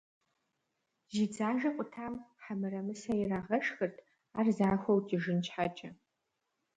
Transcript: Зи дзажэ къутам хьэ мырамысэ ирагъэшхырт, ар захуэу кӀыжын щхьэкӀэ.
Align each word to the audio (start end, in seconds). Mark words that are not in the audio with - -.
Зи 1.13 1.25
дзажэ 1.31 1.69
къутам 1.75 2.13
хьэ 2.43 2.53
мырамысэ 2.59 3.13
ирагъэшхырт, 3.21 3.95
ар 4.37 4.47
захуэу 4.57 5.05
кӀыжын 5.07 5.39
щхьэкӀэ. 5.45 5.89